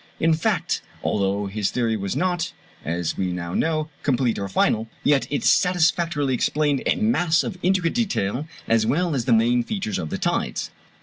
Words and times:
In 0.19 0.33
fact, 0.33 0.81
although 1.03 1.45
his 1.45 1.69
theory 1.69 1.95
was 1.95 2.15
not, 2.15 2.53
as 2.83 3.17
we 3.17 3.31
now 3.31 3.53
know, 3.53 3.89
complete 4.01 4.39
or 4.39 4.49
final, 4.49 4.89
yet 5.03 5.27
it 5.29 5.43
satisfactorily 5.43 6.33
explained 6.33 6.81
a 6.87 6.95
mass 6.95 7.43
of 7.43 7.59
intricate 7.61 7.93
detail 7.93 8.47
as 8.67 8.83
well 8.83 9.13
as 9.13 9.25
the 9.25 9.31
main 9.33 9.63
features 9.63 9.99
of 9.99 10.09
the 10.09 10.17
tides. 10.17 10.71